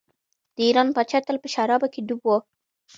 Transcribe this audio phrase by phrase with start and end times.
[0.55, 2.29] د ایران پاچا تل په شرابو کې ډوب و.